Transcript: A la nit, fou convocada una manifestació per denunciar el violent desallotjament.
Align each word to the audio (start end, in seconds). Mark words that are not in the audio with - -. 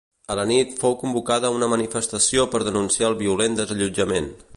A 0.35 0.35
la 0.37 0.43
nit, 0.51 0.71
fou 0.83 0.95
convocada 1.01 1.51
una 1.57 1.69
manifestació 1.73 2.47
per 2.55 2.63
denunciar 2.69 3.07
el 3.11 3.17
violent 3.21 3.59
desallotjament. 3.61 4.31